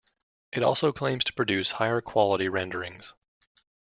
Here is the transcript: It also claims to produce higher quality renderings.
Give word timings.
It 0.51 0.63
also 0.63 0.91
claims 0.91 1.23
to 1.25 1.33
produce 1.33 1.69
higher 1.73 2.01
quality 2.01 2.49
renderings. 2.49 3.13